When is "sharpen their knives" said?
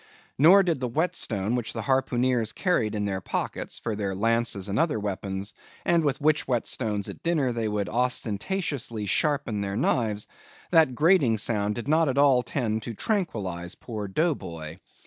9.05-10.25